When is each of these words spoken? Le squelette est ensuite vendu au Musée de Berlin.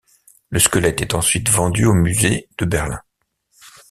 Le 0.49 0.57
squelette 0.57 1.01
est 1.01 1.13
ensuite 1.13 1.47
vendu 1.51 1.85
au 1.85 1.93
Musée 1.93 2.49
de 2.57 2.65
Berlin. 2.65 3.01